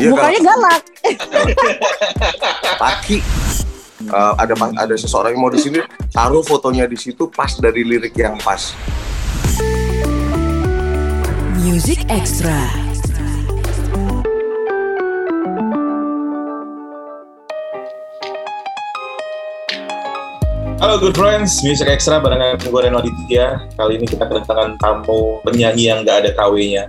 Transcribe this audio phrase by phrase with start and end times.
[0.00, 0.82] Iya, Mukanya galak.
[2.80, 3.18] Laki.
[4.00, 8.16] Eh, ada ada seseorang yang mau di sini taruh fotonya di situ pas dari lirik
[8.16, 8.72] yang pas.
[11.60, 12.56] Music Extra.
[20.80, 23.68] Halo good friends, Music Extra barengan gue Reno Aditya.
[23.76, 26.88] Kali ini kita kedatangan tamu penyanyi yang gak ada KW-nya.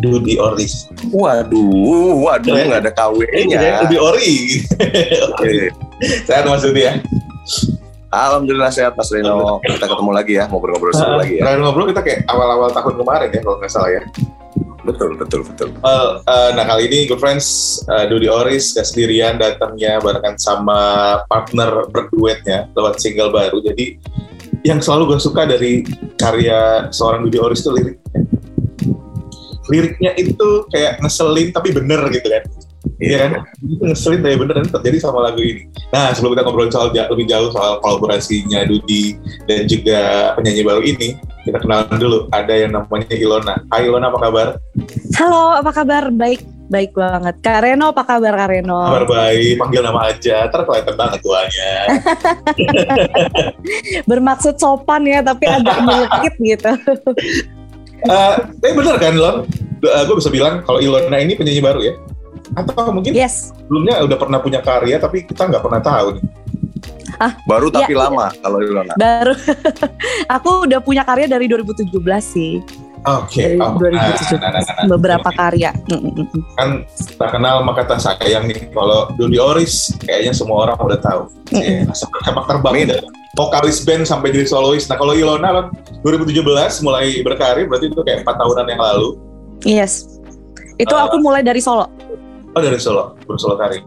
[0.00, 0.88] Dudi Oris.
[1.12, 2.66] Waduh, waduh Keren.
[2.72, 3.84] nggak ada KW-nya.
[3.84, 4.32] Dudi Ori.
[5.28, 5.52] Oke.
[6.24, 6.96] Sehat Mas Dudi ya.
[8.12, 9.60] Alhamdulillah sehat Mas Reno.
[9.64, 11.48] Kita ketemu lagi ya, ngobrol-ngobrol seru lagi ya.
[11.48, 14.02] Terakhir ngobrol kita kayak awal-awal tahun kemarin ya kalau nggak salah ya.
[14.82, 15.70] Betul, betul, betul.
[15.78, 20.80] Well, eh, nah kali ini good friends, eh, Dudi Oris gak sendirian datangnya barengan sama
[21.30, 23.62] partner berduetnya lewat single baru.
[23.62, 24.02] Jadi
[24.66, 25.86] yang selalu gue suka dari
[26.18, 28.26] karya seorang Dudi Oris itu liriknya.
[29.70, 32.42] Liriknya itu kayak ngeselin tapi bener gitu kan.
[32.98, 33.30] Iya kan?
[33.62, 35.70] Itu ngeselin tapi bener dan terjadi sama lagu ini.
[35.94, 39.14] Nah sebelum kita ngobrol soal lebih jauh soal kolaborasinya Dudi
[39.46, 41.14] dan juga penyanyi baru ini,
[41.46, 42.18] kita kenalan dulu.
[42.34, 43.54] Ada yang namanya Ilona.
[43.70, 44.48] Hai Ilona, apa kabar?
[45.14, 46.10] Halo, apa kabar?
[46.10, 47.34] Baik, baik banget.
[47.38, 48.82] Kak Reno, apa kabar Kak Reno?
[48.82, 51.74] Kabar baik, panggil nama aja, ntar kelihatan banget tuanya.
[54.10, 56.70] Bermaksud sopan ya, tapi agak nyelekit gitu.
[58.02, 59.36] Eh, tapi bener kan Lon?
[59.82, 61.94] gue bisa bilang kalau Ilona ini penyanyi baru ya?
[62.54, 63.50] Atau mungkin Yes.
[63.66, 66.24] sebelumnya udah pernah punya karya tapi kita nggak pernah tahu nih.
[67.46, 68.94] Baru tapi Iya, lama kalau Ilona.
[68.98, 69.34] Baru
[70.38, 71.90] aku udah punya karya dari 2017
[72.22, 72.62] sih.
[73.02, 74.38] Oke, Dari oh, 2017.
[74.38, 74.86] nah, nah, nah, nah.
[74.94, 75.74] Beberapa karya.
[75.90, 76.42] Mm, mm, mm.
[76.54, 76.68] kan
[77.18, 78.70] tak kenal maka tak sayang nih.
[78.70, 81.22] Kalau Dodi Oris kayaknya semua orang udah tahu.
[81.50, 81.90] Mm-mm.
[81.90, 82.74] Eh, sepak terbang
[83.36, 84.84] vokalis band sampai jadi solois.
[84.88, 85.66] Nah kalau Ilona kan
[86.04, 89.08] 2017 mulai berkarir berarti itu kayak empat tahunan yang lalu.
[89.64, 90.20] Yes.
[90.76, 91.88] Itu Uh, aku mulai dari solo.
[92.52, 93.80] Oh dari solo, bersolo karir.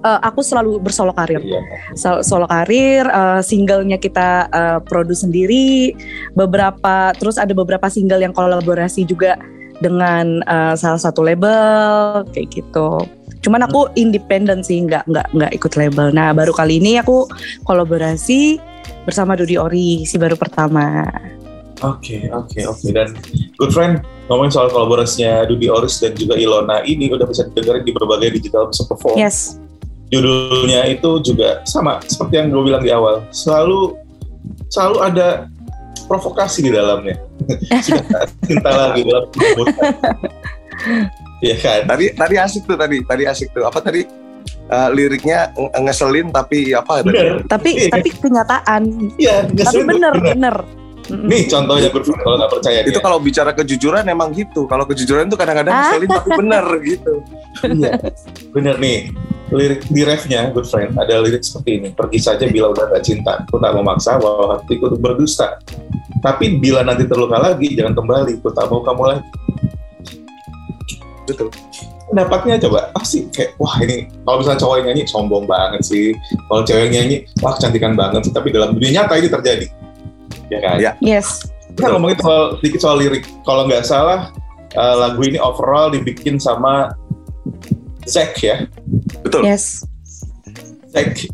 [0.00, 1.44] Eh, aku selalu bersolo karir.
[1.44, 1.60] Iya.
[1.92, 5.92] Sol- solo karir, eh, singlenya kita eh, produce sendiri,
[6.32, 9.36] beberapa terus ada beberapa single yang kolaborasi juga
[9.80, 13.04] dengan eh, salah satu label kayak gitu.
[13.40, 16.12] Cuman aku independen sih, nggak nggak nggak ikut label.
[16.12, 17.24] Nah baru kali ini aku
[17.64, 18.60] kolaborasi
[19.08, 21.08] bersama Dudi Ori si baru pertama.
[21.80, 22.86] Oke, oke, oke.
[22.92, 23.16] Dan
[23.56, 27.92] good friend, ngomongin soal kolaborasinya Dudi Oris dan juga Ilona ini udah bisa didengarin di
[27.96, 29.16] berbagai digital music platform.
[29.16, 29.56] Yes,
[30.10, 33.22] Judulnya itu juga sama seperti yang gue bilang di awal.
[33.30, 33.94] Selalu
[34.66, 35.46] selalu ada
[36.10, 37.14] provokasi di dalamnya.
[37.86, 39.30] Sudah cinta lagi dalam.
[41.40, 41.80] Iya kan?
[41.86, 43.62] Tadi tadi asik tuh tadi, tadi asik tuh.
[43.62, 44.02] Apa tadi?
[44.66, 47.10] Eh, liriknya nge- ngeselin tapi apa tadi?
[47.10, 47.46] Bener.
[47.46, 47.90] tapi Iya.
[47.92, 48.82] tapi kenyataan.
[49.14, 50.34] Iya, Tapi ngeselin, bener bener.
[50.34, 50.56] bener.
[51.10, 53.02] Nih contohnya kalau nggak percaya Itu dia.
[53.02, 54.66] kalau bicara kejujuran emang gitu.
[54.66, 55.80] Kalau kejujuran itu kadang-kadang Ah.
[55.84, 57.12] ngeselin tapi bener gitu.
[57.62, 57.92] Iya,
[58.50, 58.98] bener nih.
[59.50, 61.88] Lirik di refnya, good friend, ada lirik seperti ini.
[61.90, 63.42] Pergi saja bila udah gak cinta.
[63.50, 65.58] Ku tak memaksa bahwa hatiku untuk berdusta.
[66.22, 68.38] Tapi bila nanti terluka lagi, jangan kembali.
[68.38, 69.26] Ku tak mau kamu lagi.
[71.26, 71.50] Betul.
[72.10, 76.14] Pendapatnya coba, pasti kayak, wah ini, kalau misalnya cowok yang nyanyi, sombong banget sih.
[76.46, 78.34] Kalau cewek yang nyanyi, wah kecantikan banget sih.
[78.34, 79.66] Tapi dalam dunia nyata ini terjadi.
[80.50, 80.76] Ya kan?
[80.78, 80.92] Iya.
[81.02, 81.46] Yes.
[81.74, 83.26] Kita ngomongin soal, sedikit soal lirik.
[83.46, 84.30] Kalau nggak salah,
[84.74, 86.94] eh, lagu ini overall dibikin sama
[88.10, 88.66] Zack ya.
[89.22, 89.42] Betul.
[89.46, 89.84] Yes.
[90.90, 91.30] Zack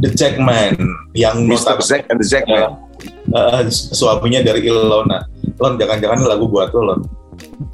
[0.00, 0.76] the Jackman
[1.12, 1.76] yang Mr.
[1.84, 2.80] Zack and the Zack eh, man.
[3.32, 5.28] eh, suaminya dari Ilona.
[5.56, 7.00] Lon jangan-jangan lagu buat lo Lon.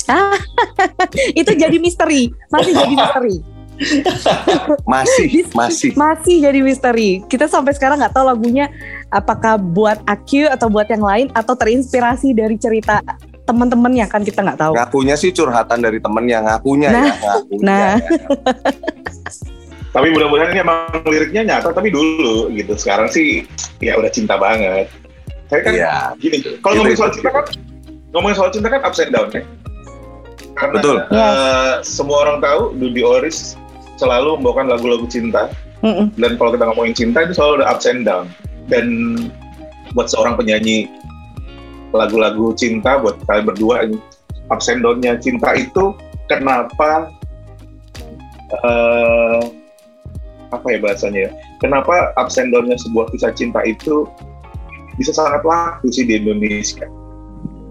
[1.41, 2.31] Itu jadi misteri.
[2.51, 3.37] Masih jadi misteri.
[4.93, 5.91] Masih, masih.
[5.99, 7.19] Masih jadi misteri.
[7.27, 8.71] Kita sampai sekarang nggak tahu lagunya
[9.11, 13.03] apakah buat AQ atau buat yang lain atau terinspirasi dari cerita
[13.43, 14.73] teman-temannya kan kita nggak tahu.
[14.79, 17.65] Ngakunya sih curhatan dari temennya, ngakunya Nah, ya, ngakunya.
[17.67, 17.93] nah.
[17.99, 18.17] ya.
[19.93, 22.73] Tapi mudah-mudahan ini emang liriknya nyata tapi dulu gitu.
[22.81, 23.45] Sekarang sih
[23.77, 24.89] ya udah cinta banget.
[25.53, 25.95] Saya kan Iya.
[26.17, 27.45] gini, kalau ngomongin soal cinta kan
[28.17, 29.45] ngomongin soal cinta kan upside down ya.
[30.57, 30.97] Karena Betul.
[31.13, 33.53] eh, semua orang tahu Dudi Oris
[34.01, 35.53] selalu membawakan lagu-lagu cinta
[35.85, 36.09] Mm-mm.
[36.17, 38.25] dan kalau kita ngomongin cinta itu selalu ada ups and down
[38.73, 38.87] dan
[39.93, 40.89] buat seorang penyanyi
[41.93, 43.99] lagu-lagu cinta buat kalian berdua ini.
[44.51, 45.17] Ups and down-nya.
[45.21, 45.97] Cinta itu
[46.29, 47.13] kenapa
[48.65, 49.43] eh
[50.53, 51.31] apa ya bahasanya ya?
[51.65, 54.05] Kenapa ups and down-nya sebuah kisah cinta itu
[55.01, 56.85] bisa sangat laku sih di Indonesia?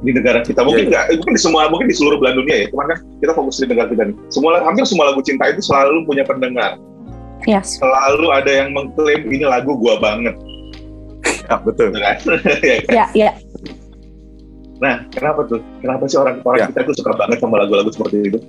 [0.01, 0.65] Di negara kita.
[0.65, 2.67] Mungkin nggak mungkin di semua mungkin di seluruh belahan dunia ya.
[2.73, 4.15] Cuman kan kita fokus di negara kita nih.
[4.33, 6.81] Semua hampir semua lagu cinta itu selalu punya pendengar.
[7.49, 7.81] Yes.
[7.81, 10.37] selalu ada yang mengklaim ini lagu gua banget.
[11.49, 11.89] Ya, betul.
[11.97, 12.17] kan?
[12.61, 12.93] Ya kan?
[12.93, 13.31] Ya, ya.
[14.81, 16.67] Nah kenapa tuh kenapa sih orang orang Ya.
[16.73, 18.39] kita tuh suka banget sama lagu-lagu seperti itu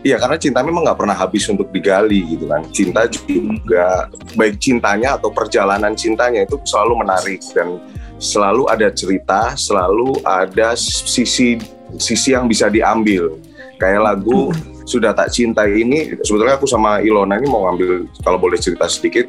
[0.00, 2.64] Iya karena cinta memang nggak pernah habis untuk digali gitu kan.
[2.72, 7.76] Cinta juga baik cintanya atau perjalanan cintanya itu selalu menarik dan
[8.16, 11.60] selalu ada cerita, selalu ada sisi
[12.00, 13.36] sisi yang bisa diambil.
[13.76, 14.56] Kayak lagu
[14.88, 19.28] sudah tak cinta ini sebetulnya aku sama Ilona ini mau ngambil kalau boleh cerita sedikit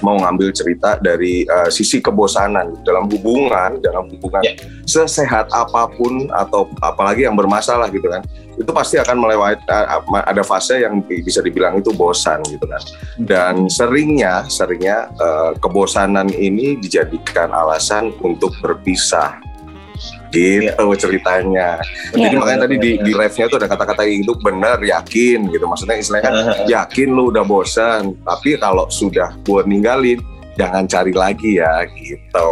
[0.00, 4.56] mau ngambil cerita dari uh, sisi kebosanan dalam hubungan dalam hubungan Ya.
[4.88, 8.24] sesehat apa pun atau apalagi yang bermasalah gitu kan
[8.56, 12.82] itu pasti akan melewati uh, ada fase yang bi- bisa dibilang itu bosan gitu kan
[13.20, 19.36] dan seringnya seringnya uh, kebosanan ini dijadikan alasan untuk berpisah
[20.30, 21.78] gitu ceritanya
[22.10, 22.38] jadi Iya.
[22.38, 26.34] makanya tadi di di live-nya itu ada kata-kata itu benar yakin gitu maksudnya istilahnya kan
[26.64, 30.22] yakin lu udah bosan tapi kalau sudah buat ninggalin
[30.54, 32.48] jangan cari lagi ya gitu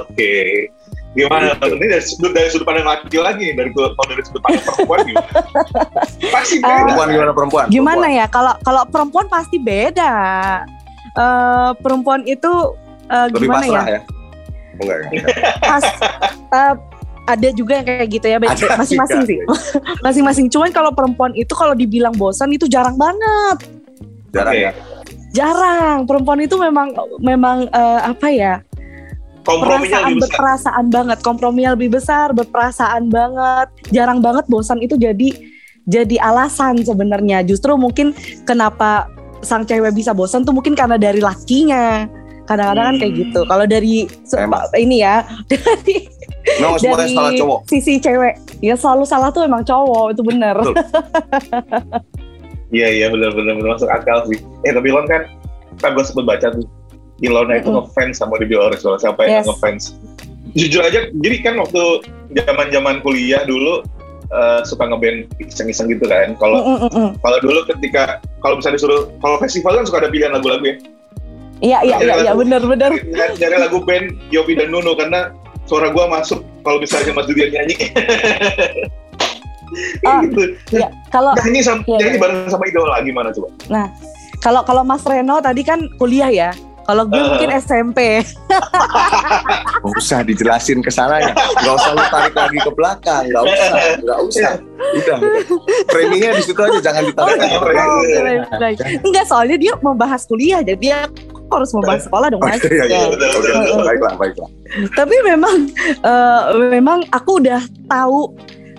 [0.00, 0.68] Oke.
[1.14, 1.54] Gimana?
[1.54, 5.30] Ini dari sudut dari sudut pandang laki-laki dari kalau dari sudut pandang perempuan gimana?
[6.26, 6.74] Pasti beda.
[6.82, 8.18] perempuan gimana perempuan Gimana Perempuan.
[8.18, 8.26] ya?
[8.26, 10.12] Kalau kalau perempuan pasti beda.
[11.14, 12.50] Eh perempuan itu
[13.06, 13.94] eh, lebih gimana pasrah ya?
[13.94, 14.00] ya
[14.80, 15.08] enggak ya
[15.62, 15.84] Pas,
[16.50, 16.74] eh,
[17.24, 19.40] ada juga yang kayak gitu ya, masing-masing sih.
[20.04, 20.46] Masing-masing.
[20.52, 23.64] Cuman kalau perempuan itu kalau dibilang bosan itu jarang banget.
[24.28, 24.70] jarang ya
[25.32, 26.04] Jarang.
[26.04, 28.54] Perempuan itu memang memang eh, apa ya?
[29.44, 30.24] Komprominya perasaan lebih besar.
[30.24, 33.68] berperasaan banget, komprominya lebih besar, berperasaan banget.
[33.92, 35.36] Jarang banget bosan itu jadi
[35.84, 37.44] jadi alasan sebenarnya.
[37.44, 38.16] Justru mungkin
[38.48, 39.08] kenapa
[39.44, 42.08] sang cewek bisa bosan tuh mungkin karena dari lakinya.
[42.44, 43.20] Kadang-kadang kan kayak Hmm.
[43.24, 43.40] gitu.
[43.44, 43.94] Kalau dari
[44.36, 44.64] Emang.
[44.84, 45.96] ini ya, dari
[46.60, 50.56] Memang semuanya dari salah cowok sisi cewek, ya selalu salah tuh emang cowok itu bener.
[52.74, 54.38] Iya iya benar benar masuk akal sih.
[54.66, 55.22] Eh tapi Ilon kan
[55.78, 56.66] kan gue sempet baca tuh
[57.22, 57.86] Ilona itu Mm-mm.
[57.86, 59.46] ngefans sama Debbie Oris kalau siapa yang Yes.
[59.46, 59.82] ngefans.
[60.54, 62.02] Jujur aja, jadi kan waktu
[62.34, 63.82] zaman zaman kuliah dulu
[64.26, 66.34] eh, suka ngeband iseng-iseng gitu kan.
[66.34, 67.10] Kalau Mm, mm, mm.
[67.22, 70.76] kalau dulu ketika kalau bisa disuruh kalau festival kan suka ada pilihan lagu-lagu ya.
[71.64, 72.92] Iya iya iya iya bener bener.
[73.16, 75.32] Nyari, nyari lagu band Yopi dan Nuno karena
[75.64, 77.76] suara gua masuk kalau misalnya Mas Dudian nyanyi.
[80.06, 80.54] Ah, gitu.
[80.70, 82.22] Iya kalau Nyanyi sama Iya, nyanyi iya.
[82.22, 83.48] bareng sama idola gimana coba?
[84.38, 86.50] kalau kalau Mas Reno tadi kan kuliah ya.
[86.84, 87.32] Kalau gue Uh.
[87.32, 88.20] mungkin SMP.
[89.82, 93.68] nggak usah dijelasin ke sananya nggak usah lu tarik lagi ke belakang nggak usah
[93.98, 94.52] nggak usah
[94.94, 95.40] udah udah
[95.88, 98.76] framingnya di situ aja jangan ditarik lagi ke Oh, belakang oke, baik, baik.
[99.00, 100.98] Enggak soalnya dia membahas kuliah jadi dia
[101.52, 102.60] harus membahas sekolah dong mas.
[102.64, 104.48] iya, iya, baiklah, baiklah.
[104.96, 105.56] Tapi memang
[106.02, 106.42] eh,
[106.72, 108.32] memang aku udah tahu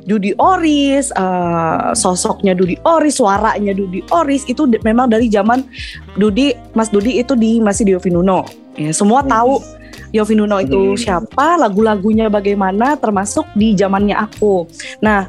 [0.05, 5.65] Dudi Oris, eh, sosoknya Dudi Oris, suaranya Dudi Oris itu memang dari zaman
[6.13, 8.45] Dudi, Mas Dudi itu di masih di Yovinuno.
[8.77, 9.63] Ya, semua tahu
[10.13, 10.99] Yovinuno itu Hmm.
[10.99, 14.69] siapa, lagu-lagunya bagaimana, termasuk di zamannya aku.
[15.01, 15.25] Nah,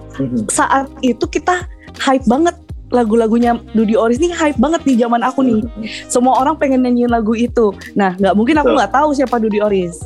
[0.52, 1.64] saat itu kita
[1.96, 2.54] hype banget
[2.88, 5.60] lagu-lagunya Dudi Oris nih hype banget di zaman aku nih.
[6.06, 7.74] Semua orang pengen nyanyiin lagu itu.
[7.92, 9.98] Nah, nggak mungkin aku nggak tahu siapa Dudi Oris.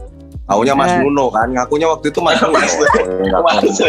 [0.44, 1.06] Taunya Mas Eh.
[1.06, 2.58] Nuno kan, ngakunya waktu itu Mas Nuno.
[2.58, 3.86] Mas- tahu.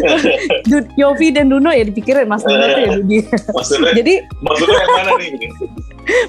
[0.72, 3.18] Dud, Yofi dan Nuno ya dipikirin Mas Nuno tuh ya Dudi.
[3.52, 5.30] Maksudnya, Jadi maksudnya yang mana nih?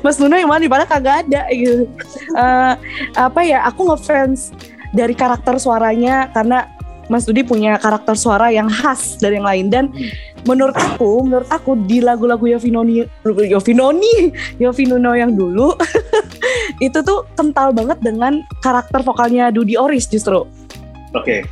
[0.03, 1.87] Mas Nuno yang mana padahal kagak ada gitu.
[2.35, 2.73] Eh,
[3.15, 3.63] apa ya?
[3.71, 4.51] Aku ngefans
[4.91, 6.67] dari karakter suaranya karena
[7.09, 9.85] Mas Dudi punya karakter suara yang khas dari yang lain dan
[10.45, 15.73] menurut aku, menurut aku di lagu-lagu Yovinoni, Yovinoni, Yovinuno yang dulu
[16.85, 20.45] itu tuh kental banget dengan karakter vokalnya Dudi Oris justru.
[21.17, 21.43] Oke.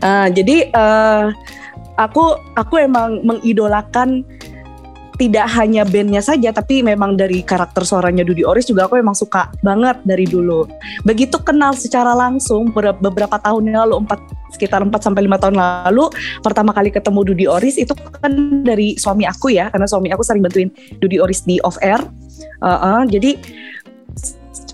[0.00, 1.26] Eh, jadi eh,
[1.98, 4.22] aku aku emang mengidolakan
[5.14, 9.50] tidak hanya bandnya saja tapi memang dari karakter suaranya Dudi Oris juga aku emang suka
[9.62, 10.66] banget dari dulu.
[11.06, 14.18] Begitu kenal secara langsung ber- beberapa tahun yang lalu empat
[14.54, 16.08] sekitar 4 sampai lima tahun lalu
[16.40, 20.46] pertama kali ketemu Dudi Oris itu kan dari suami aku ya karena suami aku sering
[20.46, 20.70] bantuin
[21.02, 21.98] Dudi Oris di off air.
[22.62, 23.30] Eh, eh, jadi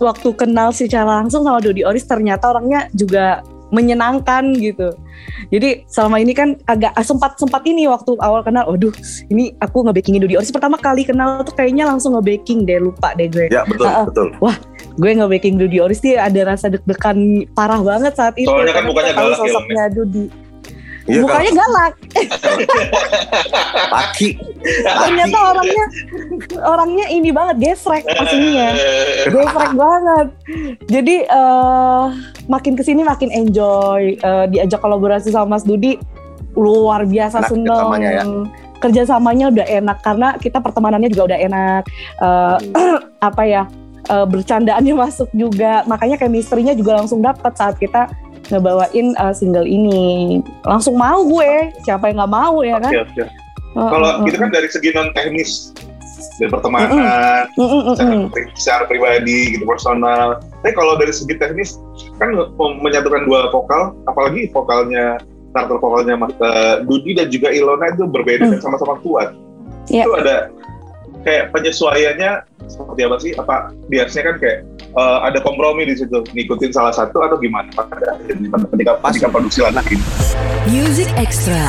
[0.00, 4.90] waktu kenal secara langsung sama Dudi Oris ternyata orangnya juga menyenangkan gitu.
[5.54, 8.90] Jadi selama ini kan agak ah, sempat sempat ini waktu awal kenal, waduh
[9.30, 13.30] ini aku nge-backingin Dudi Oris pertama kali kenal tuh kayaknya langsung nge-backing deh lupa deh
[13.30, 13.46] gue.
[13.46, 14.04] Ya betul, Ah, ah.
[14.10, 14.28] betul.
[15.00, 18.44] Gue nge-backing Dudi Oris dia ada rasa deg-degan parah banget saat itu.
[18.44, 20.24] Soalnya kan tahu galak ya, sosoknya Dudi.
[21.08, 21.92] Iya kan, Mukanya galak.
[23.88, 24.28] laki.
[24.84, 25.84] Ternyata orangnya
[26.60, 28.68] orangnya ini banget gesrek aslinya.
[29.26, 30.26] Geprek banget.
[30.86, 32.04] Jadi eh
[32.46, 35.96] makin ke sini makin enjoy eh, diajak kolaborasi sama Mas Dudi
[36.52, 37.64] luar biasa Enak seneng.
[37.72, 38.24] kerjasamanya ya?
[38.80, 41.82] Kerjasamanya udah enak karena kita pertemanannya juga udah enak.
[42.20, 42.56] Eh,
[43.28, 43.62] apa ya
[44.08, 45.84] eh, bercandaannya masuk juga.
[45.84, 48.08] Makanya chemistry-nya juga langsung dapat saat kita
[48.48, 50.40] ngebawain eh, single ini.
[50.64, 51.74] Langsung mau gue.
[51.84, 52.92] Siapa yang nggak mau ya kan?
[52.92, 53.24] Oke, oke.
[53.78, 54.42] Oh, Kalau oh, itu oh.
[54.42, 55.70] kan dari segi non teknis,
[56.42, 58.28] dari pertemanan, Mm, mm, mm, secara, mm.
[58.58, 60.42] secara pribadi gitu personal.
[60.42, 61.78] Tapi kalau dari segi teknis
[62.18, 65.22] kan menyatukan dua vokal, apalagi vokalnya
[65.54, 69.34] karakter vokalnya Mas eh, Dudi dan juga Ilona itu berbeda dan sama-sama kuat.
[69.90, 70.06] Iya.
[70.06, 70.36] Itu ada
[71.24, 72.32] kayak penyesuaiannya
[72.68, 73.32] seperti apa sih?
[73.36, 73.54] Apa
[73.88, 77.68] biasanya kan kayak eh, ada kompromi di situ, ngikutin salah satu atau gimana?
[77.74, 79.96] Pada akhirnya, ketika ketika produksi lagi.
[80.68, 81.68] Music Extra.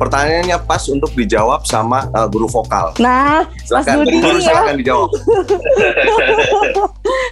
[0.00, 2.96] Pertanyaannya pas untuk dijawab sama uh, guru vokal.
[2.96, 4.44] Nah, Mas Silakan, Dudi guru ya.
[4.48, 5.10] silakan dijawab.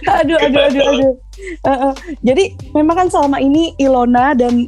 [0.21, 1.13] aduh, aduh, aduh, aduh.
[1.39, 1.93] Eh, eh.
[2.19, 4.67] Jadi memang kan selama ini Ilona dan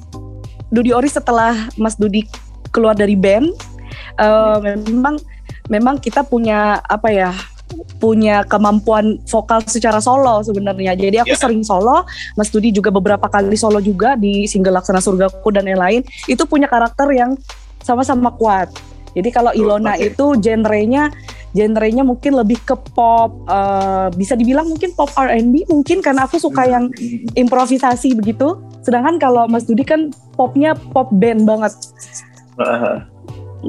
[0.72, 2.24] Dudi Ori setelah Mas Dudi
[2.72, 3.52] keluar dari band,
[4.18, 5.16] eh, memang
[5.68, 7.32] memang kita punya apa ya?
[8.04, 10.92] punya kemampuan vokal secara solo sebenarnya.
[10.92, 11.40] Jadi aku Ya.
[11.40, 12.04] sering solo,
[12.36, 16.04] Mas Dudi juga beberapa kali solo juga di single Laksana Surgaku dan lain-lain.
[16.28, 17.40] Itu punya karakter yang
[17.80, 18.76] sama-sama kuat.
[19.16, 20.04] Jadi kalau Ilona oke.
[20.04, 21.16] itu genrenya
[21.52, 26.64] genrenya mungkin lebih ke pop, eh, bisa dibilang mungkin pop R&B mungkin karena aku suka
[26.64, 26.88] yang
[27.36, 28.60] improvisasi begitu.
[28.84, 31.76] Sedangkan kalau Mas Dudi kan popnya pop band banget,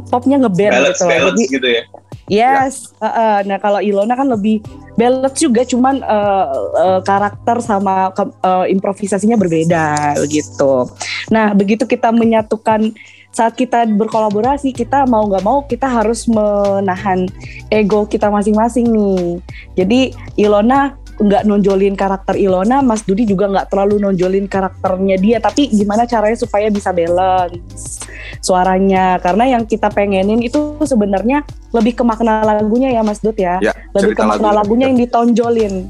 [0.08, 1.10] popnya ngeband balance gitu.
[1.10, 1.82] balance Jadi gitu ya.
[2.30, 3.38] yes, eh, eh.
[3.44, 4.64] nah kalau Ilona kan lebih
[4.96, 6.46] balance juga, cuman eh,
[6.80, 10.88] eh, karakter sama eh, improvisasinya berbeda gitu.
[11.28, 12.94] Nah begitu kita menyatukan
[13.32, 17.24] saat kita berkolaborasi kita mau nggak mau kita harus menahan
[17.72, 19.40] ego kita masing-masing nih.
[19.76, 20.00] Jadi
[20.36, 25.36] Ilona nggak nonjolin karakter Ilona, Mas Dudi juga nggak terlalu nonjolin karakternya dia.
[25.38, 28.02] Tapi gimana caranya supaya bisa balance
[28.40, 29.20] suaranya?
[29.20, 33.60] Karena yang kita pengenin itu sebenarnya lebih ke makna lagunya ya Mas Dud ya.
[33.60, 35.88] Ya, lebih ke makna lagunya yang ditonjolin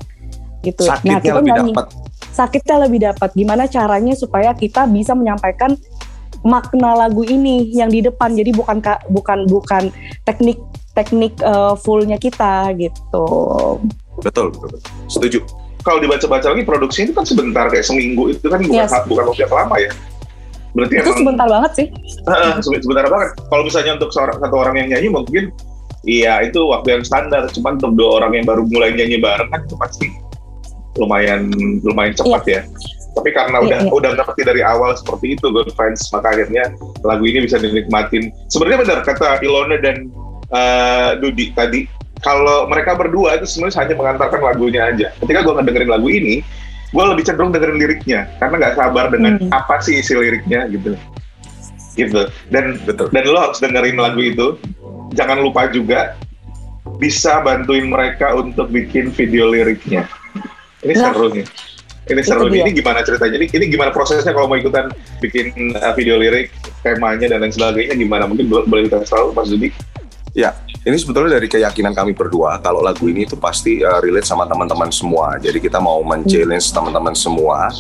[0.62, 0.86] gitu.
[0.86, 1.86] sakitnya kita lebih nyanyi dapat.
[2.32, 3.30] sakitnya lebih dapat.
[3.34, 5.74] Gimana caranya supaya kita bisa menyampaikan
[6.42, 8.34] makna lagu ini yang di depan.
[8.34, 9.90] Jadi bukan ka- bukan bukan
[10.26, 10.58] teknik
[10.92, 13.26] teknik eh, fullnya kita gitu.
[14.22, 14.78] Betul, betul.
[15.06, 15.38] Setuju.
[15.82, 18.94] Kalau dibaca-baca lagi produksi itu kan sebentar kayak seminggu itu kan bukan Yes.
[19.04, 19.90] bukan waktu yang lama ya.
[20.72, 21.86] Berarti Itu emang sebentar banget sih.
[22.24, 23.28] Heeh, sebe- sebentar banget.
[23.44, 25.44] Kalau misalnya untuk seorang satu orang yang nyanyi mungkin
[26.02, 27.44] iya itu waktu yang standar.
[27.50, 30.06] Cuman untuk dua orang yang baru mulai nyanyi bareng kan itu pasti
[30.94, 31.50] lumayan
[31.82, 32.60] lumayan cepat ya.
[33.12, 33.90] Tapi karena Iya, udah iya.
[33.92, 36.72] udah ngerti dari awal seperti itu good friends, maka akhirnya
[37.04, 38.32] lagu ini bisa dinikmatin.
[38.48, 40.08] Sebenarnya benar kata Ilona dan
[40.48, 41.84] eh, Dudi tadi,
[42.22, 45.06] kalau mereka berdua itu sebenarnya hanya mengantarkan lagunya aja.
[45.18, 46.34] Ketika gue ngedengerin lagu ini,
[46.88, 48.30] gue lebih cenderung dengerin liriknya.
[48.38, 49.50] Karena nggak sabar dengan Hmm.
[49.50, 50.94] apa sih isi liriknya gitu.
[51.92, 52.22] Gitu.
[52.48, 53.10] Dan Betul.
[53.10, 54.46] dan lo harus dengerin lagu itu.
[55.12, 56.16] Jangan lupa juga
[56.96, 60.06] bisa bantuin mereka untuk bikin video liriknya.
[60.80, 61.46] Ini Nah, seru nih.
[62.02, 62.66] Ini seru nih.
[62.66, 63.38] ini gimana ceritanya?
[63.38, 66.50] Ini, ini gimana prosesnya kalau mau ikutan bikin uh, video lirik
[66.82, 67.94] temanya dan lain sebagainya?
[67.94, 68.26] Gimana?
[68.26, 69.70] Mungkin bo- boleh kita tahu Mas Dudi
[70.82, 74.90] Ini sebetulnya dari keyakinan kami berdua kalau lagu ini itu pasti uh, relate sama teman-teman
[74.90, 75.38] semua.
[75.38, 77.70] Jadi kita mau men-challenge teman-teman semua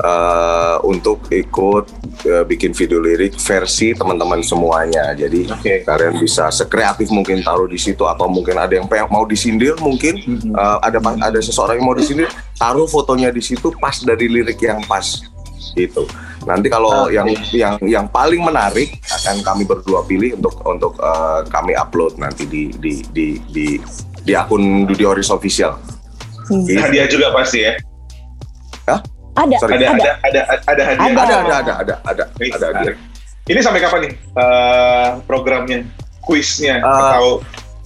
[0.00, 1.84] uh, untuk ikut
[2.24, 5.12] uh, bikin video lirik versi teman-teman semuanya.
[5.12, 9.76] Jadi oke kalian bisa sekreatif mungkin taruh di situ atau mungkin ada yang mau disindir
[9.84, 10.16] mungkin
[10.56, 14.80] uh, ada ada seseorang yang mau disindir taruh fotonya di situ pas dari lirik yang
[14.88, 15.20] pas
[15.76, 16.06] gitu.
[16.46, 17.18] Nanti kalau Oke.
[17.18, 22.46] yang yang yang paling menarik akan kami berdua pilih untuk untuk uh, kami upload nanti
[22.48, 23.66] di di di di
[24.24, 25.76] di akun Dudi Oris official.
[26.48, 26.64] Hmm.
[26.64, 26.80] Gitu.
[26.80, 27.76] hadiah juga pasti ya
[29.38, 29.78] Ada, Sorry.
[29.78, 30.10] ada ada.
[30.24, 31.22] ada ada ada hadiah Ada.
[31.22, 32.96] Ada ada ada ada ada ada hadiah.
[33.46, 35.78] ini sampai kapan nih uh, programnya
[36.26, 37.24] kuisnya Uh, atau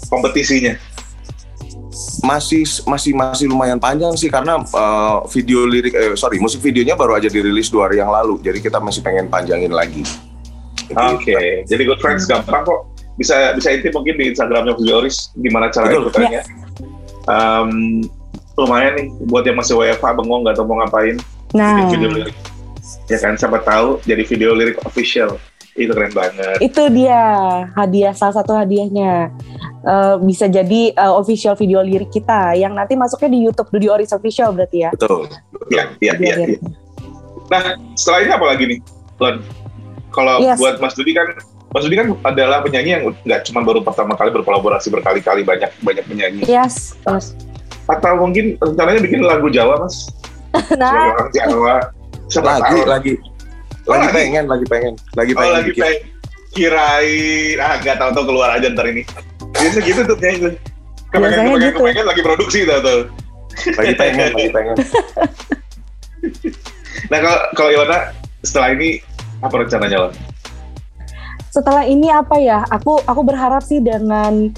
[0.08, 0.72] kompetisinya
[2.24, 7.20] masih masih masih lumayan panjang sih karena uh, video lirik eh sorry musik videonya baru
[7.20, 10.02] aja dirilis dua hari yang lalu jadi kita masih pengen panjangin lagi.
[10.92, 12.92] Oke, jadi good friends gampang kok.
[13.16, 16.08] Bisa bisa intip mungkin di Instagramnya Fuji Oris gimana cara Betul.
[16.08, 16.42] ikutannya.
[17.22, 17.70] Em,
[18.56, 21.16] lumayan nih buat yang masih WFH bengong nggak tahu mau ngapain
[21.52, 22.36] Nah, bikin video lirik.
[23.08, 25.36] Ya kan siapa tahu jadi video lirik official
[25.72, 26.56] itu keren banget.
[26.60, 27.20] itu dia
[27.72, 29.32] hadiah salah satu hadiahnya.
[29.82, 34.12] Eh, bisa jadi eh, official video lirik kita yang nanti masuknya di YouTube Dudi Oris
[34.12, 34.90] official berarti ya.
[34.92, 35.26] Betul.
[35.68, 36.34] Iya iya iya.
[36.46, 36.58] iya.
[37.48, 37.62] Nah
[37.96, 38.78] setelah ini apa lagi nih,
[39.18, 39.36] Lon?
[40.12, 40.60] Kalau Yes.
[40.60, 41.24] buat Mas Dudi kan,
[41.72, 46.04] Mas Dudi kan adalah penyanyi yang nggak cuma baru pertama kali berkolaborasi berkali-kali banyak banyak
[46.04, 46.40] penyanyi.
[46.44, 47.32] Yes, yes.
[47.88, 50.06] Atau mungkin rencananya bikin lagu Jawa Mas?
[50.76, 51.74] Nah, orang Jawa.
[52.28, 52.88] Siapa Lagi tahu.
[52.88, 53.12] lagi
[53.84, 54.14] Oh, lagi lagi?
[54.14, 55.82] pengen lagi pengen lagi Oh pengen lagi bikin.
[55.82, 56.00] pengen
[56.52, 59.02] kirain ah nggak tahu tuh keluar aja ntar ini.
[59.52, 60.50] Biasa gitu tuh kayaknya.
[61.10, 61.78] Kepengen Biasanya kepengen gitu.
[61.82, 63.00] kepengen lagi produksi tuh tuh.
[63.76, 64.76] lagi pengen lagi pengen.
[67.10, 67.98] Nah kalau kalau Ilona
[68.40, 69.02] setelah ini
[69.42, 70.10] apa rencananya lo?
[71.52, 72.64] setelah ini apa ya?
[72.72, 74.48] Aku aku berharap sih dengan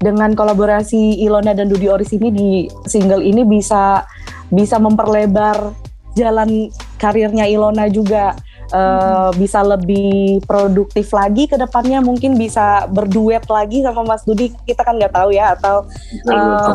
[0.00, 2.50] dengan kolaborasi Ilona dan Dudi Oris ini di
[2.88, 4.02] single ini bisa
[4.50, 5.70] bisa memperlebar
[6.18, 8.34] jalan karirnya Ilona juga
[8.72, 14.82] uh, bisa lebih produktif lagi ke depannya mungkin bisa berduet lagi sama Mas Dudi kita
[14.82, 15.86] kan nggak tahu ya atau
[16.30, 16.72] uh,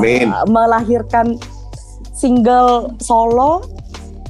[0.48, 1.40] melahirkan
[2.16, 3.64] single solo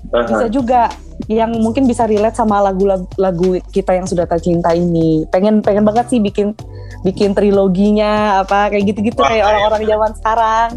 [0.10, 0.26] uh-huh.
[0.26, 0.90] bisa juga
[1.32, 5.24] yang mungkin bisa relate sama lagu-lagu kita yang sudah tak cinta ini.
[5.32, 6.54] Pengen pengen banget sih bikin
[7.02, 10.70] bikin triloginya apa kayak gitu-gitu kayak orang-orang zaman sekarang.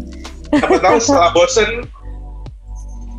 [0.49, 1.85] Tahu setelah bosen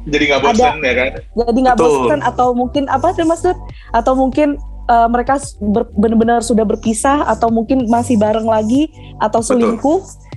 [0.09, 1.09] jadi nggak bosen ya kan?
[1.21, 3.57] Jadi nggak bosen atau mungkin apa sih maksud?
[3.93, 4.57] Atau mungkin
[4.89, 5.37] uh, mereka
[5.97, 8.89] benar-benar sudah berpisah atau mungkin masih bareng lagi
[9.21, 10.01] atau selingkuh?
[10.01, 10.29] Betul.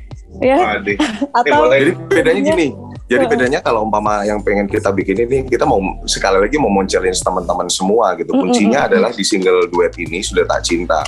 [0.42, 0.82] Ya.
[1.40, 5.78] atau jadi bedanya gini jadi bedanya kalau umpama yang pengen kita bikin ini kita mau
[6.08, 8.32] sekali lagi mau challenge teman-teman semua gitu.
[8.32, 8.90] Kuncinya mm -hmm.
[8.96, 11.04] adalah di single duet ini sudah tak cinta.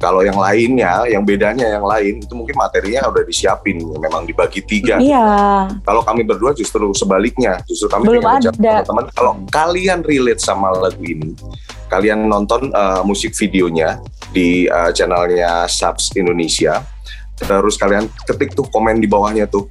[0.00, 4.96] Kalau yang lainnya, yang bedanya yang lain itu mungkin materinya udah disiapin, memang dibagi tiga.
[4.96, 5.68] Iya.
[5.84, 11.04] Kalau kami berdua justru sebaliknya, justru kami Belum pengen teman-teman kalau kalian relate sama lagu
[11.04, 11.36] ini,
[11.92, 14.00] kalian nonton uh, musik videonya
[14.32, 16.80] di uh, channelnya Subs Indonesia,
[17.36, 19.68] terus kalian ketik tuh komen di bawahnya tuh.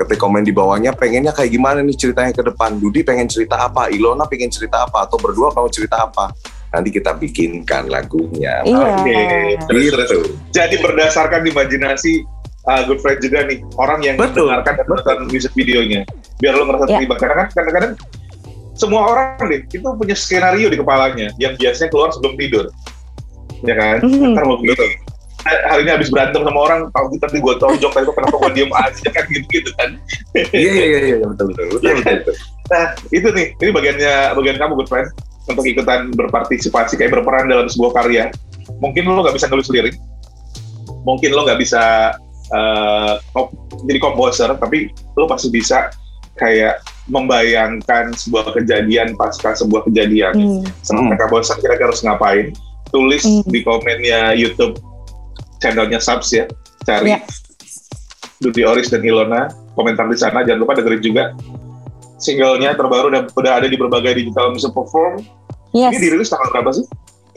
[0.00, 2.80] Ketik komen di bawahnya pengennya kayak gimana nih ceritanya ke depan?
[2.80, 3.92] Dudi pengen cerita apa?
[3.92, 5.04] Ilona pengen cerita apa?
[5.04, 6.32] Atau berdua mau cerita apa
[6.70, 8.78] nanti kita bikinkan lagunya iya.
[8.78, 9.58] oke okay.
[9.74, 10.18] gitu.
[10.54, 12.22] jadi berdasarkan imajinasi
[12.70, 14.46] uh, good friend juga nih orang yang Betul.
[14.46, 16.06] mendengarkan dan nonton music videonya
[16.38, 16.92] biar lo ngerasa yeah.
[16.98, 17.92] terlibat karena kan kadang-kadang
[18.78, 22.64] semua orang deh itu punya skenario di kepalanya yang biasanya keluar sebelum tidur
[23.66, 24.32] ya kan mm -hmm.
[24.32, 24.96] ntar mau begini
[25.44, 29.06] hari ini habis berantem sama orang tahu kita gue tonjok tapi kenapa gue diem aja
[29.08, 29.90] kan gitu gitu kan
[30.36, 32.34] iya iya iya iya betul betul betul, betul, betul.
[32.68, 35.08] nah itu nih ini bagiannya bagian kamu good friend
[35.50, 38.30] untuk ikutan berpartisipasi kayak berperan dalam sebuah karya
[38.78, 39.96] mungkin lo nggak bisa nulis lirik
[41.02, 42.14] mungkin lo nggak bisa
[42.54, 43.14] uh,
[43.84, 45.90] jadi komposer tapi lo pasti bisa
[46.38, 50.62] kayak membayangkan sebuah kejadian pasca sebuah kejadian hmm.
[50.86, 52.54] sama mereka bosan kira-kira harus ngapain
[52.94, 53.44] tulis hmm.
[53.50, 54.78] di komennya YouTube
[55.60, 56.48] channelnya Subs ya,
[56.88, 57.22] cari yeah.
[58.40, 60.40] Dudi Oris dan Ilona, komentar di sana.
[60.40, 61.24] Jangan lupa dengerin juga
[62.16, 65.20] singlenya terbaru dan udah ada di berbagai digital music platform.
[65.70, 65.94] Yes.
[65.94, 66.86] Ini dirilis tanggal berapa sih?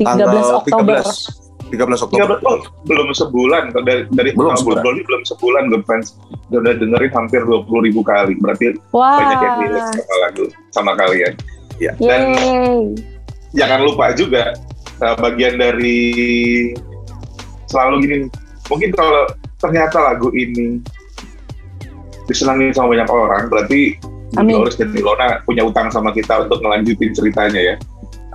[0.01, 0.97] 13 tanggal Oktober.
[1.01, 1.73] 13.
[1.73, 2.37] 13 Oktober.
[2.41, 4.81] 13, oh, belum sebulan dari dari belum sebulan.
[4.81, 6.17] Ini belum sebulan gue fans
[6.53, 8.33] udah dengerin hampir 20 ribu kali.
[8.37, 9.17] Berarti wow.
[9.21, 11.33] banyak yang dirilis sama lagu sama kalian.
[11.81, 11.91] Ya.
[11.97, 12.81] Dan Yay.
[13.57, 14.53] jangan lupa juga
[15.01, 16.01] uh, bagian dari
[17.69, 18.17] selalu gini
[18.69, 19.25] mungkin kalau
[19.57, 20.77] ternyata lagu ini
[22.29, 23.97] disenangi sama banyak orang berarti
[24.37, 24.61] Amin.
[24.61, 27.75] Doris dan Ilona punya utang sama kita untuk ngelanjutin ceritanya ya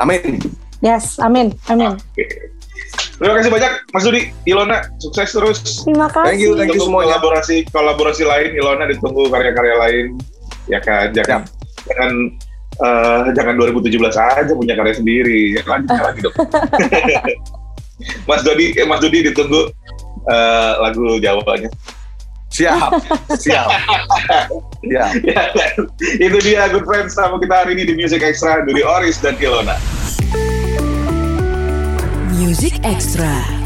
[0.01, 0.39] Amin
[0.81, 2.49] yes Amin Amin okay.
[3.19, 5.59] Terima kasih banyak Mas Dudi, Ilona, sukses terus.
[5.83, 6.27] Terima kasih.
[6.31, 7.19] Thank you, thank you semuanya.
[7.19, 10.07] Kolaborasi kolaborasi lain, Ilona ditunggu karya-karya lain.
[10.71, 11.91] Ya kan, jangan ya.
[11.91, 12.11] jangan
[12.79, 15.59] uh, jangan 2017 aja punya karya sendiri.
[15.59, 16.37] Ya, lanjut lagi dong.
[18.31, 19.75] Mas Dodi, eh, Mas Dodi ditunggu
[20.31, 21.75] uh, lagu Jawanya.
[22.59, 22.91] Siap,
[23.47, 23.71] siap.
[24.83, 25.07] ya.
[25.23, 25.43] ya
[26.19, 29.79] itu dia Good Friends sama kita hari ini di Music Extra Dudi Oris dan Ilona.
[32.35, 33.58] Music Extra.